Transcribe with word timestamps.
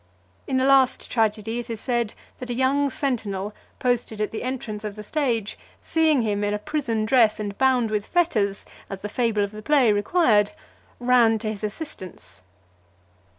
In 0.47 0.57
the 0.57 0.65
last 0.65 1.11
tragedy, 1.11 1.59
it 1.59 1.69
is 1.69 1.79
said 1.79 2.15
that 2.39 2.49
a 2.49 2.55
young 2.55 2.89
sentinel, 2.89 3.53
posted 3.77 4.19
at 4.19 4.31
the 4.31 4.41
entrance 4.41 4.83
of 4.83 4.95
the 4.95 5.03
stage, 5.03 5.59
seeing 5.79 6.23
him 6.23 6.43
in 6.43 6.55
a 6.55 6.57
prison 6.57 7.05
dress 7.05 7.39
and 7.39 7.55
bound 7.59 7.91
with 7.91 8.07
fetters, 8.07 8.65
as 8.89 9.03
the 9.03 9.09
fable 9.09 9.43
of 9.43 9.51
the 9.51 9.61
play 9.61 9.93
required, 9.93 10.53
ran 10.99 11.37
to 11.37 11.49
his 11.51 11.63
assistance. 11.63 12.41